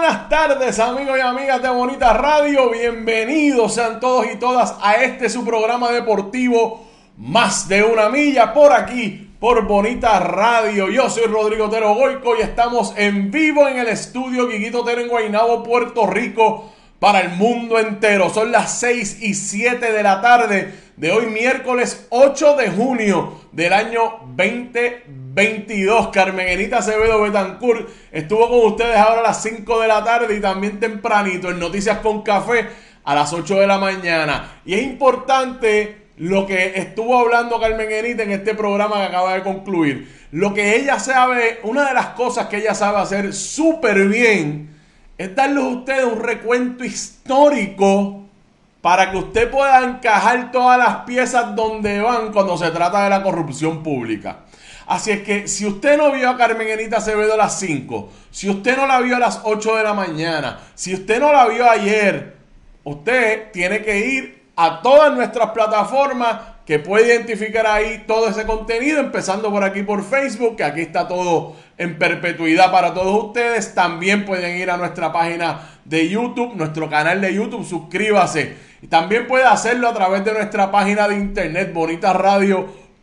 buenas 0.00 0.28
tardes 0.28 0.80
amigos 0.80 1.16
y 1.16 1.20
amigas 1.20 1.62
de 1.62 1.68
Bonita 1.68 2.12
Radio, 2.14 2.68
bienvenidos 2.68 3.74
sean 3.74 4.00
todos 4.00 4.26
y 4.26 4.34
todas 4.38 4.74
a 4.82 4.94
este 4.94 5.30
su 5.30 5.44
programa 5.44 5.92
deportivo 5.92 6.84
Más 7.16 7.68
de 7.68 7.84
una 7.84 8.08
milla 8.08 8.52
por 8.52 8.72
aquí, 8.72 9.30
por 9.38 9.64
Bonita 9.68 10.18
Radio. 10.18 10.90
Yo 10.90 11.08
soy 11.08 11.26
Rodrigo 11.26 11.70
Tero 11.70 11.94
Goico 11.94 12.36
y 12.36 12.40
estamos 12.40 12.92
en 12.96 13.30
vivo 13.30 13.68
en 13.68 13.78
el 13.78 13.86
estudio 13.86 14.48
Guiguito 14.48 14.82
Tero 14.82 15.00
en 15.00 15.08
Guaynabo, 15.08 15.62
Puerto 15.62 16.08
Rico 16.08 16.72
para 16.98 17.20
el 17.20 17.30
mundo 17.30 17.78
entero. 17.78 18.30
Son 18.30 18.50
las 18.50 18.76
6 18.80 19.22
y 19.22 19.34
7 19.34 19.92
de 19.92 20.02
la 20.02 20.20
tarde 20.20 20.74
de 20.96 21.12
hoy 21.12 21.26
miércoles 21.26 22.08
8 22.10 22.56
de 22.56 22.68
junio 22.68 23.42
del 23.52 23.72
año 23.72 24.26
2022. 25.34 26.08
Carmen 26.08 26.48
Enita 26.48 26.78
Acevedo 26.78 27.20
Betancourt 27.20 27.88
estuvo 28.12 28.48
con 28.48 28.72
ustedes 28.72 28.96
ahora 28.96 29.20
a 29.20 29.24
las 29.24 29.42
5 29.42 29.80
de 29.80 29.88
la 29.88 30.04
tarde 30.04 30.36
y 30.36 30.40
también 30.40 30.78
tempranito 30.78 31.50
en 31.50 31.58
Noticias 31.58 31.98
con 31.98 32.22
Café 32.22 32.68
a 33.02 33.14
las 33.14 33.32
8 33.32 33.60
de 33.60 33.66
la 33.66 33.78
mañana. 33.78 34.60
Y 34.64 34.74
es 34.74 34.82
importante 34.82 36.04
lo 36.16 36.46
que 36.46 36.74
estuvo 36.76 37.18
hablando 37.18 37.60
Carmen 37.60 37.90
Enita 37.90 38.22
en 38.22 38.30
este 38.30 38.54
programa 38.54 38.96
que 38.96 39.02
acaba 39.02 39.34
de 39.34 39.42
concluir. 39.42 40.08
Lo 40.30 40.54
que 40.54 40.76
ella 40.76 41.00
sabe, 41.00 41.58
una 41.64 41.88
de 41.88 41.94
las 41.94 42.08
cosas 42.08 42.46
que 42.46 42.58
ella 42.58 42.74
sabe 42.74 42.98
hacer 42.98 43.32
súper 43.32 44.06
bien 44.06 44.70
es 45.18 45.34
darles 45.34 45.64
a 45.64 45.68
ustedes 45.68 46.04
un 46.04 46.22
recuento 46.22 46.84
histórico 46.84 48.22
para 48.80 49.10
que 49.10 49.16
usted 49.16 49.50
pueda 49.50 49.82
encajar 49.82 50.52
todas 50.52 50.78
las 50.78 50.96
piezas 51.06 51.56
donde 51.56 52.00
van 52.00 52.32
cuando 52.32 52.56
se 52.56 52.70
trata 52.70 53.04
de 53.04 53.10
la 53.10 53.22
corrupción 53.22 53.82
pública. 53.82 54.40
Así 54.86 55.10
es 55.10 55.22
que 55.22 55.48
si 55.48 55.66
usted 55.66 55.96
no 55.96 56.12
vio 56.12 56.28
a 56.28 56.36
Carmen 56.36 56.68
Enita 56.68 56.98
Acevedo 56.98 57.34
a 57.34 57.36
las 57.36 57.58
5, 57.58 58.10
si 58.30 58.48
usted 58.48 58.76
no 58.76 58.86
la 58.86 59.00
vio 59.00 59.16
a 59.16 59.18
las 59.18 59.40
8 59.44 59.76
de 59.76 59.82
la 59.82 59.94
mañana, 59.94 60.60
si 60.74 60.94
usted 60.94 61.20
no 61.20 61.32
la 61.32 61.46
vio 61.46 61.68
ayer, 61.68 62.36
usted 62.84 63.50
tiene 63.52 63.82
que 63.82 64.06
ir 64.06 64.44
a 64.56 64.82
todas 64.82 65.14
nuestras 65.14 65.50
plataformas 65.50 66.36
que 66.66 66.78
puede 66.78 67.08
identificar 67.08 67.66
ahí 67.66 68.04
todo 68.06 68.28
ese 68.28 68.44
contenido, 68.44 69.00
empezando 69.00 69.50
por 69.50 69.64
aquí 69.64 69.82
por 69.82 70.02
Facebook, 70.02 70.56
que 70.56 70.64
aquí 70.64 70.80
está 70.80 71.06
todo 71.06 71.56
en 71.76 71.98
perpetuidad 71.98 72.70
para 72.70 72.94
todos 72.94 73.24
ustedes. 73.24 73.74
También 73.74 74.24
pueden 74.24 74.56
ir 74.58 74.70
a 74.70 74.76
nuestra 74.76 75.12
página 75.12 75.68
de 75.84 76.08
YouTube, 76.08 76.54
nuestro 76.54 76.88
canal 76.88 77.20
de 77.20 77.34
YouTube, 77.34 77.66
suscríbase 77.66 78.56
y 78.80 78.86
también 78.86 79.26
puede 79.26 79.44
hacerlo 79.44 79.88
a 79.88 79.94
través 79.94 80.24
de 80.24 80.32
nuestra 80.32 80.70
página 80.70 81.08
de 81.08 81.16
internet 81.16 81.72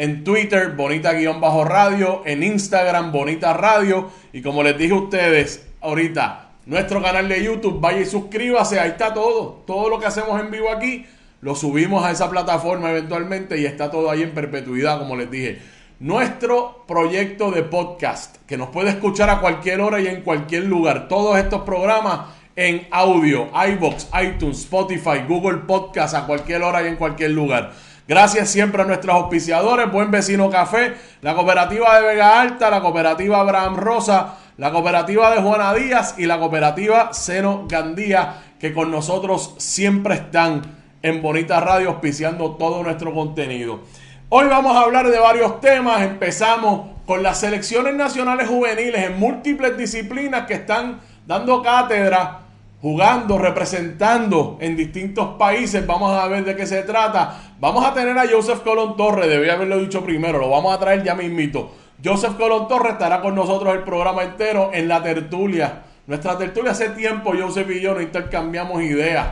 en 0.00 0.24
Twitter, 0.24 0.72
Bonita-Radio, 0.76 2.22
en 2.24 2.42
Instagram, 2.42 3.12
Bonita 3.12 3.52
Radio. 3.52 4.10
Y 4.32 4.40
como 4.40 4.62
les 4.62 4.78
dije 4.78 4.94
a 4.94 4.96
ustedes 4.96 5.68
ahorita, 5.82 6.52
nuestro 6.64 7.02
canal 7.02 7.28
de 7.28 7.44
YouTube, 7.44 7.80
vaya 7.82 8.00
y 8.00 8.06
suscríbase, 8.06 8.80
ahí 8.80 8.92
está 8.92 9.12
todo. 9.12 9.62
Todo 9.66 9.90
lo 9.90 10.00
que 10.00 10.06
hacemos 10.06 10.40
en 10.40 10.50
vivo 10.50 10.70
aquí, 10.70 11.04
lo 11.42 11.54
subimos 11.54 12.02
a 12.02 12.12
esa 12.12 12.30
plataforma 12.30 12.90
eventualmente 12.90 13.60
y 13.60 13.66
está 13.66 13.90
todo 13.90 14.10
ahí 14.10 14.22
en 14.22 14.30
perpetuidad, 14.30 14.98
como 14.98 15.16
les 15.16 15.30
dije. 15.30 15.58
Nuestro 15.98 16.86
proyecto 16.88 17.50
de 17.50 17.62
podcast, 17.62 18.38
que 18.46 18.56
nos 18.56 18.70
puede 18.70 18.88
escuchar 18.88 19.28
a 19.28 19.42
cualquier 19.42 19.82
hora 19.82 20.00
y 20.00 20.06
en 20.06 20.22
cualquier 20.22 20.64
lugar. 20.64 21.08
Todos 21.08 21.36
estos 21.36 21.60
programas 21.60 22.20
en 22.56 22.88
audio, 22.90 23.50
iBox, 23.52 24.08
iTunes, 24.18 24.60
Spotify, 24.60 25.24
Google 25.28 25.58
Podcast, 25.58 26.14
a 26.14 26.24
cualquier 26.26 26.62
hora 26.62 26.82
y 26.82 26.86
en 26.86 26.96
cualquier 26.96 27.32
lugar. 27.32 27.74
Gracias 28.10 28.50
siempre 28.50 28.82
a 28.82 28.84
nuestros 28.84 29.14
auspiciadores, 29.14 29.92
Buen 29.92 30.10
Vecino 30.10 30.50
Café, 30.50 30.96
la 31.22 31.36
cooperativa 31.36 31.94
de 31.94 32.08
Vega 32.08 32.40
Alta, 32.40 32.68
la 32.68 32.80
cooperativa 32.80 33.38
Abraham 33.38 33.76
Rosa, 33.76 34.34
la 34.56 34.72
cooperativa 34.72 35.30
de 35.30 35.40
Juana 35.40 35.72
Díaz 35.74 36.16
y 36.18 36.26
la 36.26 36.40
cooperativa 36.40 37.12
Seno 37.12 37.66
Gandía, 37.68 38.56
que 38.58 38.74
con 38.74 38.90
nosotros 38.90 39.54
siempre 39.58 40.16
están 40.16 40.62
en 41.02 41.22
Bonita 41.22 41.60
Radio 41.60 41.90
auspiciando 41.90 42.56
todo 42.56 42.82
nuestro 42.82 43.14
contenido. 43.14 43.82
Hoy 44.28 44.48
vamos 44.48 44.76
a 44.76 44.80
hablar 44.80 45.08
de 45.08 45.18
varios 45.20 45.60
temas. 45.60 46.02
Empezamos 46.02 46.88
con 47.06 47.22
las 47.22 47.38
selecciones 47.38 47.94
nacionales 47.94 48.48
juveniles 48.48 49.04
en 49.04 49.20
múltiples 49.20 49.78
disciplinas 49.78 50.48
que 50.48 50.54
están 50.54 50.98
dando 51.28 51.62
cátedra 51.62 52.40
jugando, 52.80 53.38
representando 53.38 54.58
en 54.60 54.76
distintos 54.76 55.36
países. 55.38 55.86
Vamos 55.86 56.12
a 56.12 56.26
ver 56.28 56.44
de 56.44 56.56
qué 56.56 56.66
se 56.66 56.82
trata. 56.82 57.54
Vamos 57.60 57.84
a 57.84 57.92
tener 57.92 58.16
a 58.18 58.28
Joseph 58.28 58.60
Colón 58.62 58.96
Torres, 58.96 59.28
debí 59.28 59.48
haberlo 59.50 59.78
dicho 59.78 60.02
primero, 60.02 60.38
lo 60.38 60.48
vamos 60.48 60.74
a 60.74 60.78
traer 60.78 61.02
ya 61.02 61.14
mismito. 61.14 61.72
Joseph 62.02 62.36
Colón 62.38 62.66
Torres 62.68 62.94
estará 62.94 63.20
con 63.20 63.34
nosotros 63.34 63.74
el 63.74 63.82
programa 63.82 64.22
entero 64.22 64.70
en 64.72 64.88
la 64.88 65.02
tertulia. 65.02 65.82
Nuestra 66.06 66.38
tertulia 66.38 66.72
hace 66.72 66.88
tiempo, 66.90 67.34
Joseph 67.38 67.70
y 67.70 67.80
yo 67.80 67.92
nos 67.92 68.02
intercambiamos 68.02 68.82
ideas, 68.82 69.28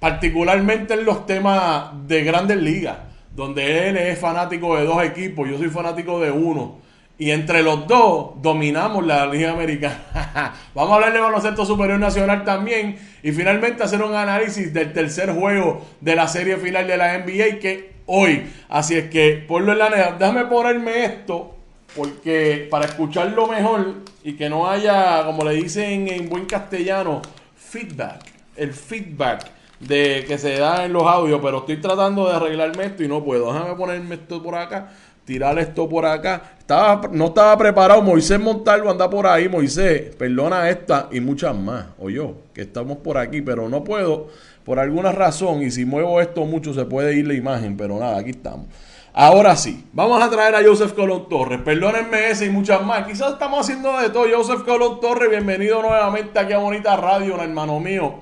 particularmente 0.00 0.94
en 0.94 1.04
los 1.04 1.26
temas 1.26 1.90
de 2.08 2.24
grandes 2.24 2.56
ligas, 2.56 2.96
donde 3.36 3.88
él 3.88 3.96
es 3.98 4.18
fanático 4.18 4.76
de 4.76 4.84
dos 4.84 5.04
equipos, 5.04 5.48
yo 5.48 5.58
soy 5.58 5.68
fanático 5.68 6.18
de 6.18 6.30
uno. 6.30 6.78
Y 7.18 7.30
entre 7.30 7.62
los 7.62 7.86
dos 7.86 8.32
dominamos 8.42 9.06
la 9.06 9.26
Liga 9.26 9.52
Americana. 9.52 10.54
Vamos 10.74 10.92
a 10.92 10.94
hablar 10.94 11.12
de 11.12 11.20
baloncesto 11.20 11.64
superior 11.64 11.98
nacional 11.98 12.44
también. 12.44 12.98
Y 13.22 13.32
finalmente 13.32 13.82
hacer 13.82 14.02
un 14.02 14.14
análisis 14.14 14.72
del 14.72 14.92
tercer 14.92 15.32
juego 15.32 15.86
de 16.00 16.16
la 16.16 16.26
serie 16.26 16.56
final 16.56 16.86
de 16.86 16.96
la 16.96 17.18
NBA 17.18 17.58
que 17.60 17.92
hoy. 18.06 18.50
Así 18.68 18.96
es 18.96 19.10
que 19.10 19.44
ponlo 19.46 19.72
en 19.72 19.78
la 19.78 19.90
neta. 19.90 20.16
Déjame 20.18 20.46
ponerme 20.46 21.04
esto 21.04 21.54
porque 21.94 22.66
para 22.70 22.86
escucharlo 22.86 23.46
mejor 23.46 23.94
y 24.24 24.34
que 24.34 24.48
no 24.48 24.68
haya, 24.68 25.24
como 25.24 25.44
le 25.44 25.54
dicen 25.54 26.08
en 26.08 26.28
buen 26.28 26.46
castellano, 26.46 27.22
feedback. 27.54 28.22
El 28.56 28.72
feedback 28.72 29.50
de 29.80 30.24
que 30.26 30.38
se 30.38 30.58
da 30.58 30.84
en 30.84 30.92
los 30.92 31.04
audios, 31.04 31.40
pero 31.42 31.58
estoy 31.58 31.78
tratando 31.78 32.28
de 32.28 32.36
arreglarme 32.36 32.84
esto 32.84 33.02
y 33.02 33.08
no 33.08 33.22
puedo. 33.22 33.52
Déjame 33.52 33.74
ponerme 33.74 34.14
esto 34.14 34.42
por 34.42 34.54
acá 34.54 34.92
tirar 35.24 35.58
esto 35.58 35.88
por 35.88 36.06
acá. 36.06 36.54
Estaba, 36.58 37.08
no 37.12 37.26
estaba 37.26 37.56
preparado. 37.56 38.02
Moisés 38.02 38.40
Montalvo 38.40 38.90
anda 38.90 39.08
por 39.08 39.26
ahí. 39.26 39.48
Moisés, 39.48 40.14
perdona 40.16 40.68
esta 40.68 41.08
y 41.12 41.20
muchas 41.20 41.56
más. 41.56 41.86
O 41.98 42.10
yo, 42.10 42.34
que 42.54 42.62
estamos 42.62 42.98
por 42.98 43.18
aquí, 43.18 43.42
pero 43.42 43.68
no 43.68 43.84
puedo 43.84 44.28
por 44.64 44.78
alguna 44.78 45.12
razón. 45.12 45.62
Y 45.62 45.70
si 45.70 45.84
muevo 45.84 46.20
esto 46.20 46.44
mucho 46.44 46.72
se 46.72 46.84
puede 46.84 47.14
ir 47.14 47.26
la 47.26 47.34
imagen, 47.34 47.76
pero 47.76 47.98
nada, 47.98 48.18
aquí 48.18 48.30
estamos. 48.30 48.66
Ahora 49.14 49.56
sí, 49.56 49.86
vamos 49.92 50.22
a 50.22 50.30
traer 50.30 50.54
a 50.54 50.62
Joseph 50.64 50.94
Colón 50.94 51.28
Torres. 51.28 51.60
Perdónenme 51.60 52.30
ese 52.30 52.46
y 52.46 52.50
muchas 52.50 52.82
más. 52.82 53.06
Quizás 53.06 53.34
estamos 53.34 53.60
haciendo 53.60 53.98
de 53.98 54.08
todo. 54.08 54.24
Joseph 54.32 54.62
Colón 54.64 55.00
Torres, 55.00 55.28
bienvenido 55.28 55.82
nuevamente 55.82 56.38
aquí 56.38 56.54
a 56.54 56.58
Bonita 56.58 56.96
Radio, 56.96 57.38
hermano 57.42 57.78
mío. 57.78 58.14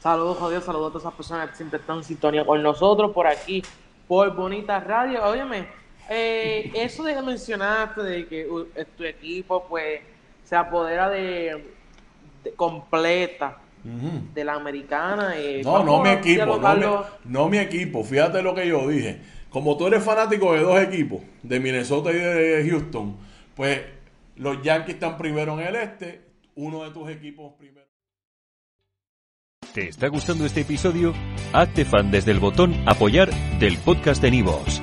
Saludos, 0.00 0.38
Javier. 0.38 0.62
Saludos 0.62 0.86
a 0.86 0.92
todas 0.92 1.02
esas 1.02 1.14
personas 1.14 1.50
que 1.50 1.56
siempre 1.56 1.80
están 1.80 1.98
en 1.98 2.04
sintonía 2.04 2.46
con 2.46 2.62
nosotros 2.62 3.10
por 3.10 3.26
aquí, 3.26 3.64
por 4.06 4.32
Bonita 4.36 4.78
Radio. 4.78 5.24
Óyeme, 5.24 5.66
eh, 6.12 6.72
eso 6.74 7.04
de 7.04 7.14
que 7.14 7.22
mencionaste 7.22 8.02
de 8.02 8.26
que 8.26 8.48
tu 8.96 9.04
equipo 9.04 9.64
pues 9.68 10.00
se 10.44 10.56
apodera 10.56 11.08
de, 11.08 11.64
completa 12.56 13.58
de 13.84 14.44
la 14.44 14.54
americana. 14.54 15.34
Eh, 15.36 15.62
no, 15.64 15.84
no 15.84 16.02
mi 16.02 16.10
equipo, 16.10 16.60
no 17.24 17.48
mi, 17.48 17.58
equipo. 17.58 18.02
Fíjate 18.02 18.42
lo 18.42 18.54
que 18.56 18.66
yo 18.66 18.88
dije. 18.88 19.20
Como 19.50 19.76
tú 19.76 19.86
eres 19.86 20.02
fanático 20.02 20.52
de 20.52 20.60
dos 20.60 20.80
equipos, 20.80 21.22
de 21.44 21.60
Minnesota 21.60 22.10
y 22.10 22.16
de 22.16 22.68
Houston, 22.68 23.16
pues 23.54 23.80
los 24.36 24.60
Yankees 24.62 24.94
están 24.94 25.16
primero 25.16 25.58
en 25.60 25.66
el 25.68 25.76
este, 25.76 26.22
uno 26.56 26.82
de 26.82 26.90
tus 26.90 27.08
equipos 27.08 27.52
primero. 27.56 27.86
¿Te 29.72 29.88
está 29.88 30.08
gustando 30.08 30.44
este 30.44 30.62
episodio? 30.62 31.14
Hazte 31.52 31.84
fan 31.84 32.10
desde 32.10 32.32
el 32.32 32.40
botón 32.40 32.74
apoyar 32.86 33.30
del 33.60 33.78
podcast 33.78 34.20
de 34.20 34.32
Nivos. 34.32 34.82